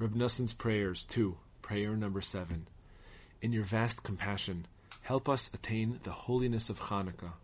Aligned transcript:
Reb 0.00 0.14
Noson's 0.14 0.54
prayers, 0.54 1.04
2, 1.04 1.36
prayer 1.60 1.94
number 1.94 2.22
7. 2.22 2.66
In 3.42 3.52
your 3.52 3.64
vast 3.64 4.02
compassion, 4.02 4.64
help 5.02 5.28
us 5.28 5.50
attain 5.52 6.00
the 6.04 6.10
holiness 6.10 6.70
of 6.70 6.80
Hanukkah, 6.80 7.34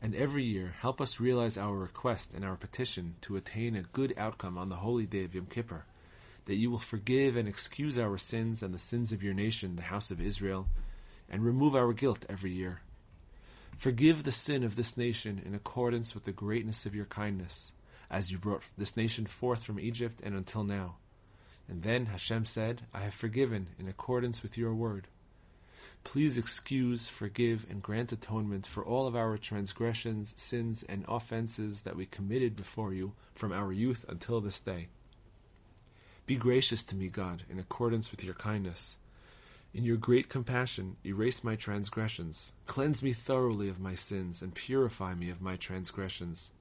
and 0.00 0.14
every 0.14 0.44
year 0.44 0.76
help 0.78 1.00
us 1.00 1.18
realize 1.18 1.58
our 1.58 1.74
request 1.74 2.32
and 2.32 2.44
our 2.44 2.54
petition 2.54 3.16
to 3.22 3.34
attain 3.34 3.74
a 3.74 3.82
good 3.82 4.14
outcome 4.16 4.56
on 4.56 4.68
the 4.68 4.76
holy 4.76 5.04
day 5.04 5.24
of 5.24 5.34
Yom 5.34 5.46
Kippur, 5.46 5.84
that 6.44 6.54
you 6.54 6.70
will 6.70 6.78
forgive 6.78 7.36
and 7.36 7.48
excuse 7.48 7.98
our 7.98 8.16
sins 8.16 8.62
and 8.62 8.72
the 8.72 8.78
sins 8.78 9.10
of 9.10 9.24
your 9.24 9.34
nation, 9.34 9.74
the 9.74 9.82
house 9.82 10.12
of 10.12 10.20
Israel, 10.20 10.68
and 11.28 11.44
remove 11.44 11.74
our 11.74 11.92
guilt 11.92 12.24
every 12.28 12.52
year. 12.52 12.82
Forgive 13.76 14.22
the 14.22 14.30
sin 14.30 14.62
of 14.62 14.76
this 14.76 14.96
nation 14.96 15.42
in 15.44 15.56
accordance 15.56 16.14
with 16.14 16.22
the 16.22 16.30
greatness 16.30 16.86
of 16.86 16.94
your 16.94 17.06
kindness, 17.06 17.72
as 18.08 18.30
you 18.30 18.38
brought 18.38 18.62
this 18.78 18.96
nation 18.96 19.26
forth 19.26 19.64
from 19.64 19.80
Egypt 19.80 20.20
and 20.22 20.36
until 20.36 20.62
now 20.62 20.98
and 21.68 21.82
then 21.82 22.06
Hashem 22.06 22.46
said, 22.46 22.82
I 22.94 23.00
have 23.00 23.14
forgiven 23.14 23.68
in 23.78 23.88
accordance 23.88 24.42
with 24.42 24.56
your 24.56 24.74
word. 24.74 25.08
Please 26.04 26.38
excuse, 26.38 27.08
forgive, 27.08 27.66
and 27.68 27.82
grant 27.82 28.12
atonement 28.12 28.64
for 28.64 28.84
all 28.84 29.08
of 29.08 29.16
our 29.16 29.36
transgressions, 29.36 30.34
sins, 30.36 30.84
and 30.88 31.04
offenses 31.08 31.82
that 31.82 31.96
we 31.96 32.06
committed 32.06 32.54
before 32.54 32.94
you 32.94 33.14
from 33.34 33.52
our 33.52 33.72
youth 33.72 34.04
until 34.08 34.40
this 34.40 34.60
day. 34.60 34.86
Be 36.24 36.36
gracious 36.36 36.84
to 36.84 36.96
me, 36.96 37.08
God, 37.08 37.42
in 37.50 37.58
accordance 37.58 38.12
with 38.12 38.22
your 38.22 38.34
kindness. 38.34 38.96
In 39.74 39.84
your 39.84 39.96
great 39.96 40.28
compassion, 40.28 40.96
erase 41.04 41.42
my 41.42 41.56
transgressions. 41.56 42.52
Cleanse 42.66 43.02
me 43.02 43.12
thoroughly 43.12 43.68
of 43.68 43.80
my 43.80 43.96
sins, 43.96 44.42
and 44.42 44.54
purify 44.54 45.14
me 45.14 45.28
of 45.28 45.42
my 45.42 45.56
transgressions. 45.56 46.52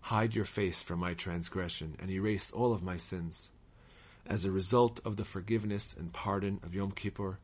Hide 0.00 0.34
your 0.34 0.46
face 0.46 0.82
from 0.82 1.00
my 1.00 1.12
transgression, 1.12 1.96
and 1.98 2.10
erase 2.10 2.50
all 2.50 2.72
of 2.72 2.82
my 2.82 2.96
sins. 2.96 3.52
As 4.26 4.44
a 4.44 4.50
result 4.50 5.00
of 5.04 5.16
the 5.16 5.24
forgiveness 5.24 5.94
and 5.98 6.12
pardon 6.12 6.60
of 6.62 6.74
Yom 6.74 6.92
Kippur, 6.92 7.38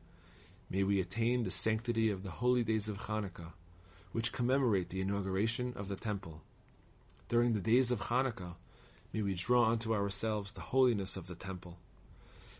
may 0.69 0.83
we 0.83 0.99
attain 0.99 1.43
the 1.43 1.51
sanctity 1.51 2.09
of 2.09 2.23
the 2.23 2.31
holy 2.31 2.63
days 2.63 2.87
of 2.87 3.03
Hanukkah, 3.03 3.53
which 4.11 4.31
commemorate 4.31 4.89
the 4.89 5.01
inauguration 5.01 5.73
of 5.75 5.87
the 5.87 5.95
temple. 5.95 6.41
During 7.29 7.53
the 7.53 7.59
days 7.59 7.91
of 7.91 8.01
Hanukkah, 8.01 8.55
may 9.11 9.21
we 9.21 9.33
draw 9.33 9.69
unto 9.69 9.93
ourselves 9.93 10.53
the 10.53 10.61
holiness 10.61 11.17
of 11.17 11.27
the 11.27 11.35
temple. 11.35 11.77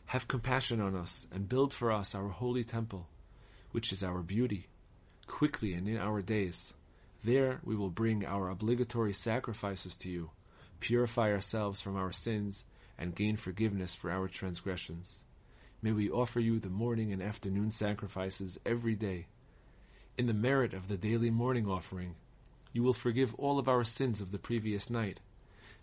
Have 0.07 0.27
compassion 0.27 0.81
on 0.81 0.95
us 0.95 1.27
and 1.31 1.49
build 1.49 1.73
for 1.73 1.91
us 1.91 2.15
our 2.15 2.29
holy 2.29 2.63
temple, 2.63 3.07
which 3.71 3.91
is 3.91 4.03
our 4.03 4.21
beauty, 4.21 4.67
quickly 5.27 5.73
and 5.73 5.87
in 5.87 5.97
our 5.97 6.21
days. 6.21 6.73
There 7.23 7.59
we 7.63 7.75
will 7.75 7.89
bring 7.89 8.25
our 8.25 8.49
obligatory 8.49 9.13
sacrifices 9.13 9.95
to 9.97 10.09
you, 10.09 10.31
purify 10.79 11.31
ourselves 11.31 11.81
from 11.81 11.95
our 11.97 12.11
sins, 12.11 12.63
and 12.97 13.15
gain 13.15 13.37
forgiveness 13.37 13.93
for 13.93 14.09
our 14.09 14.27
transgressions. 14.27 15.19
May 15.81 15.91
we 15.91 16.09
offer 16.09 16.39
you 16.39 16.59
the 16.59 16.69
morning 16.69 17.13
and 17.13 17.21
afternoon 17.21 17.71
sacrifices 17.71 18.59
every 18.65 18.95
day. 18.95 19.27
In 20.17 20.25
the 20.25 20.33
merit 20.33 20.73
of 20.73 20.87
the 20.87 20.97
daily 20.97 21.29
morning 21.29 21.67
offering, 21.67 22.15
you 22.73 22.81
will 22.83 22.93
forgive 22.93 23.35
all 23.35 23.59
of 23.59 23.69
our 23.69 23.83
sins 23.83 24.19
of 24.19 24.31
the 24.31 24.39
previous 24.39 24.89
night, 24.89 25.19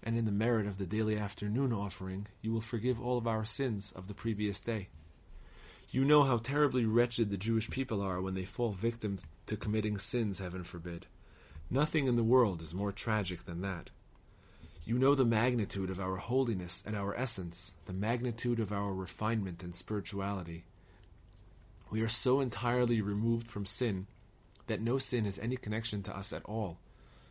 and 0.02 0.18
in 0.18 0.24
the 0.24 0.32
merit 0.32 0.66
of 0.66 0.78
the 0.78 0.86
daily 0.86 1.16
afternoon 1.16 1.72
offering, 1.72 2.26
you 2.42 2.52
will 2.52 2.60
forgive 2.60 3.00
all 3.00 3.16
of 3.16 3.26
our 3.26 3.44
sins 3.44 3.92
of 3.94 4.08
the 4.08 4.14
previous 4.14 4.60
day. 4.60 4.88
You 5.90 6.04
know 6.04 6.24
how 6.24 6.38
terribly 6.38 6.84
wretched 6.84 7.30
the 7.30 7.36
Jewish 7.36 7.70
people 7.70 8.02
are 8.02 8.20
when 8.20 8.34
they 8.34 8.44
fall 8.44 8.72
victim 8.72 9.18
to 9.46 9.56
committing 9.56 9.98
sins, 9.98 10.40
heaven 10.40 10.64
forbid. 10.64 11.06
Nothing 11.70 12.06
in 12.06 12.16
the 12.16 12.24
world 12.24 12.60
is 12.60 12.74
more 12.74 12.92
tragic 12.92 13.44
than 13.44 13.60
that. 13.62 13.90
You 14.86 14.98
know 14.98 15.14
the 15.14 15.24
magnitude 15.24 15.88
of 15.88 15.98
our 15.98 16.16
holiness 16.16 16.82
and 16.84 16.94
our 16.94 17.14
essence, 17.14 17.72
the 17.86 17.94
magnitude 17.94 18.60
of 18.60 18.70
our 18.70 18.92
refinement 18.92 19.62
and 19.62 19.74
spirituality. 19.74 20.64
We 21.90 22.02
are 22.02 22.08
so 22.08 22.40
entirely 22.40 23.00
removed 23.00 23.50
from 23.50 23.64
sin 23.64 24.08
that 24.66 24.82
no 24.82 24.98
sin 24.98 25.24
has 25.24 25.38
any 25.38 25.56
connection 25.56 26.02
to 26.02 26.14
us 26.14 26.34
at 26.34 26.44
all, 26.44 26.80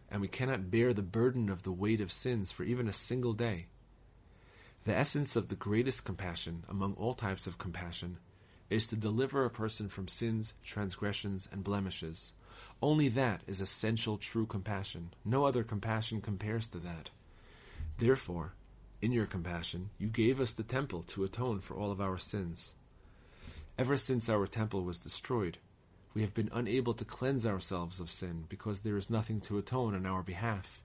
and 0.10 0.20
we 0.20 0.28
cannot 0.28 0.72
bear 0.72 0.94
the 0.94 1.04
burden 1.04 1.48
of 1.48 1.62
the 1.62 1.72
weight 1.72 2.02
of 2.02 2.12
sins 2.12 2.52
for 2.52 2.64
even 2.64 2.88
a 2.88 2.94
single 2.94 3.34
day. 3.34 3.68
The 4.86 4.96
essence 4.96 5.36
of 5.36 5.50
the 5.50 5.56
greatest 5.56 6.06
compassion 6.06 6.64
among 6.68 6.96
all 6.96 7.14
types 7.14 7.46
of 7.46 7.60
compassion 7.60 8.18
is 8.72 8.88
to 8.88 8.96
deliver 8.96 9.46
a 9.46 9.52
person 9.52 9.90
from 9.90 10.08
sins, 10.08 10.56
transgressions, 10.64 11.48
and 11.52 11.64
blemishes. 11.64 12.34
Only 12.82 13.10
that 13.10 13.42
is 13.46 13.62
essential 13.62 14.18
true 14.18 14.48
compassion. 14.48 15.14
No 15.24 15.46
other 15.46 15.64
compassion 15.64 16.20
compares 16.20 16.68
to 16.70 16.80
that. 16.80 17.12
Therefore, 17.98 18.54
in 19.02 19.12
your 19.12 19.26
compassion, 19.26 19.90
you 19.98 20.08
gave 20.08 20.40
us 20.40 20.54
the 20.54 20.64
temple 20.64 21.04
to 21.04 21.24
atone 21.24 21.60
for 21.60 21.76
all 21.76 21.92
of 21.92 22.02
our 22.02 22.18
sins. 22.18 22.74
Ever 23.78 23.98
since 23.98 24.30
our 24.30 24.48
temple 24.48 24.84
was 24.84 25.00
destroyed, 25.00 25.58
we 26.14 26.22
have 26.22 26.34
been 26.34 26.50
unable 26.54 26.94
to 26.94 27.06
cleanse 27.06 27.46
ourselves 27.46 28.00
of 28.00 28.10
sin 28.10 28.46
because 28.48 28.82
there 28.82 28.98
is 28.98 29.10
nothing 29.10 29.42
to 29.42 29.58
atone 29.58 29.96
on 29.96 30.06
our 30.06 30.22
behalf. 30.22 30.82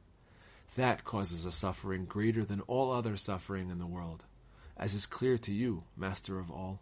That 0.77 1.05
causes 1.05 1.45
a 1.45 1.51
suffering 1.51 2.07
greater 2.07 2.45
than 2.45 2.61
all 2.63 2.93
other 2.93 3.17
suffering 3.17 3.71
in 3.71 3.79
the 3.79 3.87
world, 3.87 4.25
as 4.77 4.95
is 4.95 5.07
clear 5.07 5.39
to 5.39 5.53
you, 5.53 5.85
Master 5.97 6.39
of 6.39 6.51
all. 6.51 6.81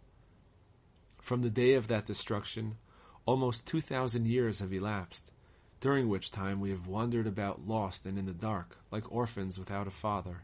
From 1.21 1.43
the 1.43 1.51
day 1.51 1.75
of 1.75 1.89
that 1.89 2.07
destruction, 2.07 2.77
almost 3.25 3.67
two 3.67 3.81
thousand 3.81 4.27
years 4.27 4.61
have 4.61 4.73
elapsed, 4.73 5.33
during 5.81 6.09
which 6.09 6.31
time 6.31 6.61
we 6.61 6.71
have 6.71 6.87
wandered 6.87 7.27
about 7.27 7.67
lost 7.67 8.07
and 8.07 8.19
in 8.19 8.27
the 8.27 8.33
dark, 8.33 8.79
like 8.91 9.13
orphans 9.13 9.59
without 9.59 9.87
a 9.87 9.91
father. 9.91 10.43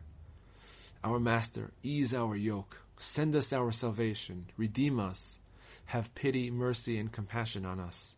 Our 1.02 1.18
Master, 1.18 1.70
ease 1.82 2.14
our 2.14 2.36
yoke, 2.36 2.82
send 2.98 3.34
us 3.34 3.52
our 3.52 3.72
salvation, 3.72 4.46
redeem 4.56 5.00
us, 5.00 5.38
have 5.86 6.14
pity, 6.14 6.50
mercy, 6.50 6.98
and 6.98 7.10
compassion 7.10 7.64
on 7.64 7.80
us. 7.80 8.14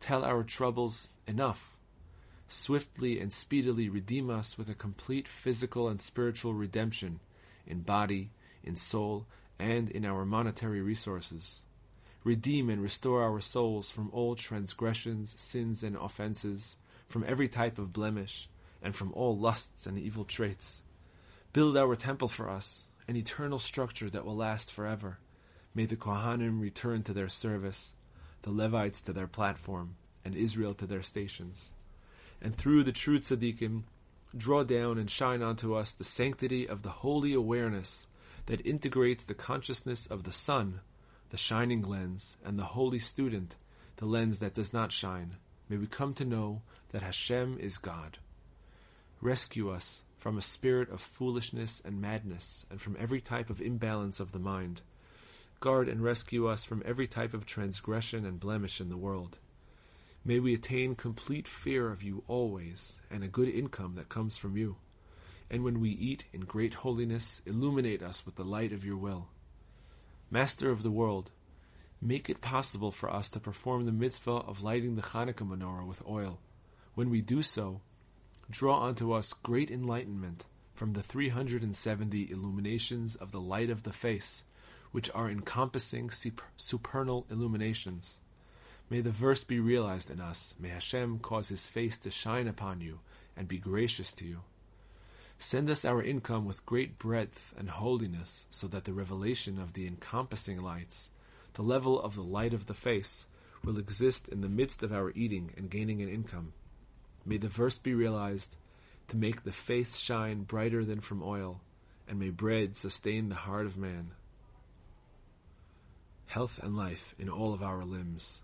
Tell 0.00 0.24
our 0.24 0.42
troubles 0.42 1.10
enough. 1.26 1.76
Swiftly 2.48 3.20
and 3.20 3.32
speedily 3.32 3.88
redeem 3.88 4.28
us 4.28 4.58
with 4.58 4.68
a 4.68 4.74
complete 4.74 5.28
physical 5.28 5.88
and 5.88 6.02
spiritual 6.02 6.52
redemption 6.52 7.20
in 7.66 7.80
body, 7.80 8.30
in 8.64 8.76
soul, 8.76 9.26
and 9.58 9.88
in 9.88 10.04
our 10.04 10.24
monetary 10.24 10.80
resources 10.82 11.62
redeem 12.24 12.68
and 12.68 12.82
restore 12.82 13.22
our 13.22 13.40
souls 13.40 13.90
from 13.90 14.10
all 14.12 14.34
transgressions, 14.34 15.34
sins, 15.40 15.82
and 15.82 15.96
offenses, 15.96 16.76
from 17.08 17.24
every 17.26 17.48
type 17.48 17.78
of 17.78 17.92
blemish, 17.92 18.48
and 18.82 18.94
from 18.94 19.12
all 19.14 19.36
lusts 19.36 19.86
and 19.86 19.98
evil 19.98 20.24
traits. 20.24 20.82
Build 21.52 21.76
our 21.76 21.96
temple 21.96 22.28
for 22.28 22.48
us, 22.48 22.84
an 23.08 23.16
eternal 23.16 23.58
structure 23.58 24.08
that 24.10 24.24
will 24.24 24.36
last 24.36 24.70
forever. 24.70 25.18
May 25.74 25.86
the 25.86 25.96
Kohanim 25.96 26.60
return 26.60 27.02
to 27.04 27.12
their 27.12 27.28
service, 27.28 27.94
the 28.42 28.52
Levites 28.52 29.00
to 29.02 29.12
their 29.12 29.26
platform, 29.26 29.96
and 30.24 30.34
Israel 30.34 30.74
to 30.74 30.86
their 30.86 31.02
stations. 31.02 31.72
And 32.40 32.54
through 32.54 32.84
the 32.84 32.92
true 32.92 33.18
tzaddikim, 33.18 33.82
draw 34.36 34.62
down 34.62 34.98
and 34.98 35.10
shine 35.10 35.42
onto 35.42 35.74
us 35.74 35.92
the 35.92 36.04
sanctity 36.04 36.68
of 36.68 36.82
the 36.82 36.90
holy 36.90 37.34
awareness 37.34 38.06
that 38.46 38.64
integrates 38.64 39.24
the 39.24 39.34
consciousness 39.34 40.06
of 40.06 40.24
the 40.24 40.32
Son 40.32 40.80
the 41.30 41.36
shining 41.36 41.82
lens, 41.82 42.36
and 42.44 42.58
the 42.58 42.64
holy 42.64 42.98
student, 42.98 43.56
the 43.96 44.06
lens 44.06 44.40
that 44.40 44.54
does 44.54 44.72
not 44.72 44.92
shine, 44.92 45.36
may 45.68 45.76
we 45.76 45.86
come 45.86 46.12
to 46.14 46.24
know 46.24 46.62
that 46.90 47.02
Hashem 47.02 47.58
is 47.60 47.78
God. 47.78 48.18
Rescue 49.20 49.70
us 49.70 50.02
from 50.18 50.36
a 50.36 50.42
spirit 50.42 50.90
of 50.90 51.00
foolishness 51.00 51.80
and 51.84 52.00
madness, 52.00 52.66
and 52.70 52.80
from 52.80 52.96
every 52.98 53.20
type 53.20 53.48
of 53.48 53.60
imbalance 53.60 54.20
of 54.20 54.32
the 54.32 54.38
mind. 54.38 54.82
Guard 55.60 55.88
and 55.88 56.02
rescue 56.02 56.46
us 56.46 56.64
from 56.64 56.82
every 56.84 57.06
type 57.06 57.32
of 57.32 57.46
transgression 57.46 58.26
and 58.26 58.40
blemish 58.40 58.80
in 58.80 58.88
the 58.88 58.96
world. 58.96 59.38
May 60.24 60.40
we 60.40 60.52
attain 60.52 60.94
complete 60.94 61.48
fear 61.48 61.90
of 61.90 62.02
you 62.02 62.24
always, 62.28 63.00
and 63.10 63.24
a 63.24 63.28
good 63.28 63.48
income 63.48 63.94
that 63.94 64.08
comes 64.08 64.36
from 64.36 64.56
you. 64.56 64.76
And 65.50 65.64
when 65.64 65.80
we 65.80 65.90
eat 65.90 66.24
in 66.32 66.42
great 66.42 66.74
holiness, 66.74 67.40
illuminate 67.46 68.02
us 68.02 68.26
with 68.26 68.36
the 68.36 68.44
light 68.44 68.72
of 68.72 68.84
your 68.84 68.96
will. 68.96 69.28
Master 70.32 70.70
of 70.70 70.84
the 70.84 70.92
world, 70.92 71.32
make 72.00 72.30
it 72.30 72.40
possible 72.40 72.92
for 72.92 73.12
us 73.12 73.26
to 73.30 73.40
perform 73.40 73.84
the 73.84 73.90
mitzvah 73.90 74.30
of 74.30 74.62
lighting 74.62 74.94
the 74.94 75.02
Hanukkah 75.02 75.48
menorah 75.48 75.84
with 75.84 76.06
oil. 76.06 76.38
When 76.94 77.10
we 77.10 77.20
do 77.20 77.42
so, 77.42 77.80
draw 78.48 78.84
unto 78.84 79.12
us 79.12 79.32
great 79.32 79.72
enlightenment 79.72 80.44
from 80.72 80.92
the 80.92 81.02
370 81.02 82.30
illuminations 82.30 83.16
of 83.16 83.32
the 83.32 83.40
light 83.40 83.70
of 83.70 83.82
the 83.82 83.92
face, 83.92 84.44
which 84.92 85.10
are 85.16 85.28
encompassing 85.28 86.10
supernal 86.56 87.26
illuminations. 87.28 88.20
May 88.88 89.00
the 89.00 89.10
verse 89.10 89.42
be 89.42 89.58
realized 89.58 90.10
in 90.10 90.20
us. 90.20 90.54
May 90.60 90.68
Hashem 90.68 91.18
cause 91.18 91.48
his 91.48 91.68
face 91.68 91.96
to 91.98 92.10
shine 92.12 92.46
upon 92.46 92.80
you 92.80 93.00
and 93.36 93.48
be 93.48 93.58
gracious 93.58 94.12
to 94.12 94.24
you. 94.24 94.42
Send 95.42 95.70
us 95.70 95.86
our 95.86 96.02
income 96.02 96.44
with 96.44 96.66
great 96.66 96.98
breadth 96.98 97.54
and 97.56 97.70
holiness, 97.70 98.46
so 98.50 98.68
that 98.68 98.84
the 98.84 98.92
revelation 98.92 99.58
of 99.58 99.72
the 99.72 99.86
encompassing 99.86 100.60
lights, 100.60 101.10
the 101.54 101.62
level 101.62 101.98
of 101.98 102.14
the 102.14 102.22
light 102.22 102.52
of 102.52 102.66
the 102.66 102.74
face, 102.74 103.26
will 103.64 103.78
exist 103.78 104.28
in 104.28 104.42
the 104.42 104.50
midst 104.50 104.82
of 104.82 104.92
our 104.92 105.10
eating 105.14 105.54
and 105.56 105.70
gaining 105.70 106.02
an 106.02 106.10
income. 106.10 106.52
May 107.24 107.38
the 107.38 107.48
verse 107.48 107.78
be 107.78 107.94
realized 107.94 108.56
to 109.08 109.16
make 109.16 109.42
the 109.42 109.50
face 109.50 109.96
shine 109.96 110.42
brighter 110.42 110.84
than 110.84 111.00
from 111.00 111.22
oil, 111.22 111.62
and 112.06 112.18
may 112.18 112.28
bread 112.28 112.76
sustain 112.76 113.30
the 113.30 113.34
heart 113.34 113.64
of 113.64 113.78
man. 113.78 114.10
health 116.26 116.60
and 116.62 116.76
life 116.76 117.14
in 117.18 117.28
all 117.28 117.52
of 117.52 117.62
our 117.62 117.84
limbs. 117.84 118.42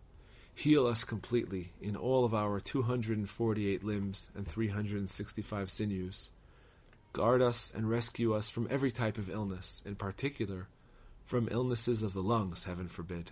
Heal 0.54 0.86
us 0.86 1.04
completely 1.04 1.72
in 1.80 1.94
all 1.94 2.24
of 2.24 2.34
our 2.34 2.58
248 2.58 3.84
limbs 3.84 4.30
and 4.34 4.46
365 4.46 5.70
sinews. 5.70 6.30
Guard 7.16 7.40
us 7.40 7.72
and 7.74 7.88
rescue 7.88 8.34
us 8.34 8.50
from 8.50 8.68
every 8.68 8.92
type 8.92 9.16
of 9.16 9.30
illness, 9.30 9.80
in 9.86 9.96
particular, 9.96 10.68
from 11.24 11.48
illnesses 11.50 12.02
of 12.02 12.12
the 12.12 12.22
lungs, 12.22 12.64
heaven 12.64 12.88
forbid. 12.88 13.30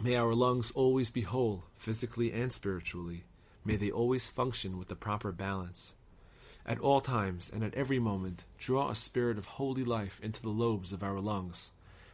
May 0.00 0.14
our 0.14 0.32
lungs 0.32 0.70
always 0.76 1.10
be 1.10 1.22
whole, 1.22 1.64
physically 1.74 2.30
and 2.30 2.52
spiritually. 2.52 3.24
May 3.64 3.74
they 3.74 3.90
always 3.90 4.28
function 4.28 4.78
with 4.78 4.86
the 4.86 4.94
proper 4.94 5.32
balance. 5.32 5.92
At 6.64 6.78
all 6.78 7.00
times 7.00 7.50
and 7.52 7.64
at 7.64 7.74
every 7.74 7.98
moment, 7.98 8.44
draw 8.58 8.90
a 8.90 8.94
spirit 8.94 9.36
of 9.36 9.46
holy 9.46 9.82
life 9.82 10.20
into 10.22 10.40
the 10.40 10.50
lobes 10.50 10.92
of 10.92 11.02
our 11.02 11.18
lungs. 11.18 11.72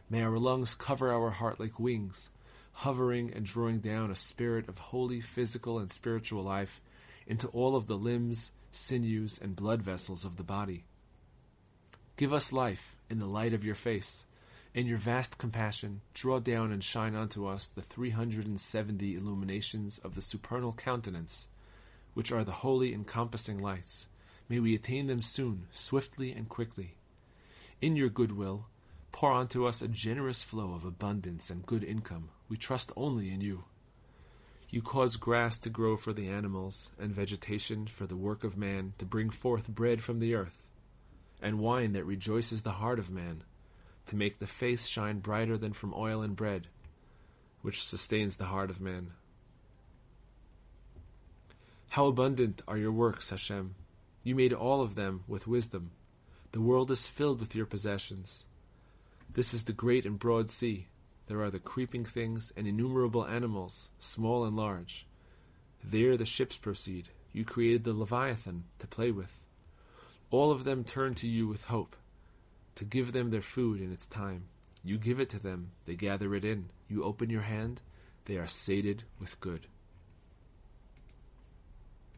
May 0.09 0.23
our 0.23 0.39
lungs 0.39 0.73
cover 0.73 1.11
our 1.11 1.29
heart 1.29 1.59
like 1.59 1.79
wings, 1.79 2.31
hovering 2.71 3.31
and 3.35 3.45
drawing 3.45 3.81
down 3.81 4.09
a 4.09 4.15
spirit 4.15 4.67
of 4.67 4.79
holy 4.79 5.21
physical 5.21 5.77
and 5.77 5.91
spiritual 5.91 6.41
life 6.41 6.81
into 7.27 7.49
all 7.49 7.75
of 7.75 7.85
the 7.85 7.99
limbs, 7.99 8.49
sinews, 8.71 9.39
and 9.41 9.55
blood 9.55 9.81
vessels 9.81 10.25
of 10.25 10.37
the 10.37 10.43
body. 10.43 10.85
Give 12.17 12.33
us 12.33 12.53
life 12.53 12.95
in 13.09 13.19
the 13.19 13.25
light 13.25 13.53
of 13.53 13.63
your 13.63 13.75
face. 13.75 14.25
In 14.73 14.87
your 14.87 14.97
vast 14.97 15.37
compassion, 15.37 16.01
draw 16.13 16.39
down 16.39 16.71
and 16.71 16.83
shine 16.83 17.15
unto 17.15 17.45
us 17.45 17.67
the 17.67 17.81
370 17.81 19.15
illuminations 19.15 19.97
of 19.97 20.15
the 20.15 20.21
supernal 20.21 20.71
countenance, 20.71 21.47
which 22.13 22.31
are 22.31 22.43
the 22.43 22.51
holy 22.51 22.93
encompassing 22.93 23.57
lights. 23.57 24.07
May 24.47 24.59
we 24.59 24.75
attain 24.75 25.07
them 25.07 25.21
soon, 25.21 25.67
swiftly 25.71 26.31
and 26.31 26.47
quickly. 26.47 26.95
In 27.81 27.95
your 27.95 28.09
goodwill, 28.09 28.67
pour 29.11 29.33
unto 29.33 29.65
us 29.65 29.81
a 29.81 29.87
generous 29.87 30.43
flow 30.43 30.73
of 30.73 30.85
abundance 30.85 31.49
and 31.49 31.65
good 31.65 31.83
income. 31.83 32.29
We 32.47 32.57
trust 32.57 32.91
only 32.95 33.31
in 33.31 33.41
you. 33.41 33.65
You 34.71 34.81
cause 34.81 35.17
grass 35.17 35.59
to 35.59 35.69
grow 35.69 35.97
for 35.97 36.13
the 36.13 36.29
animals, 36.29 36.91
and 36.97 37.13
vegetation 37.13 37.87
for 37.87 38.07
the 38.07 38.15
work 38.15 38.43
of 38.43 38.57
man, 38.57 38.93
to 38.97 39.05
bring 39.05 39.29
forth 39.29 39.67
bread 39.67 40.01
from 40.01 40.19
the 40.19 40.33
earth, 40.33 40.63
and 41.41 41.59
wine 41.59 41.91
that 41.91 42.05
rejoices 42.05 42.63
the 42.63 42.71
heart 42.71 42.97
of 42.97 43.09
man 43.09 43.43
to 44.05 44.15
make 44.15 44.39
the 44.39 44.47
face 44.47 44.87
shine 44.87 45.19
brighter 45.19 45.57
than 45.57 45.73
from 45.73 45.93
oil 45.93 46.21
and 46.21 46.35
bread, 46.35 46.67
which 47.61 47.83
sustains 47.83 48.35
the 48.37 48.45
heart 48.45 48.69
of 48.69 48.81
man. 48.81 49.11
How 51.89 52.07
abundant 52.07 52.61
are 52.67 52.77
your 52.77 52.91
works, 52.91 53.29
Hashem! 53.29 53.75
You 54.23 54.35
made 54.35 54.53
all 54.53 54.81
of 54.81 54.95
them 54.95 55.23
with 55.27 55.47
wisdom. 55.47 55.91
The 56.51 56.61
world 56.61 56.91
is 56.91 57.07
filled 57.07 57.39
with 57.39 57.55
your 57.55 57.65
possessions. 57.65 58.45
This 59.29 59.53
is 59.53 59.65
the 59.65 59.73
great 59.73 60.05
and 60.05 60.17
broad 60.17 60.49
sea. 60.49 60.87
There 61.31 61.43
are 61.43 61.49
the 61.49 61.59
creeping 61.59 62.03
things 62.03 62.51
and 62.57 62.67
innumerable 62.67 63.25
animals, 63.25 63.91
small 63.99 64.43
and 64.43 64.57
large. 64.57 65.07
There 65.81 66.17
the 66.17 66.25
ships 66.25 66.57
proceed. 66.57 67.07
You 67.31 67.45
created 67.45 67.85
the 67.85 67.93
Leviathan 67.93 68.65
to 68.79 68.87
play 68.87 69.11
with. 69.11 69.39
All 70.29 70.51
of 70.51 70.65
them 70.65 70.83
turn 70.83 71.15
to 71.15 71.29
you 71.29 71.47
with 71.47 71.63
hope 71.63 71.95
to 72.75 72.83
give 72.83 73.13
them 73.13 73.29
their 73.29 73.41
food 73.41 73.79
in 73.79 73.93
its 73.93 74.05
time. 74.05 74.49
You 74.83 74.97
give 74.97 75.21
it 75.21 75.29
to 75.29 75.39
them, 75.39 75.71
they 75.85 75.95
gather 75.95 76.35
it 76.35 76.43
in. 76.43 76.69
You 76.89 77.05
open 77.05 77.29
your 77.29 77.43
hand, 77.43 77.79
they 78.25 78.35
are 78.35 78.45
sated 78.45 79.03
with 79.17 79.39
good. 79.39 79.67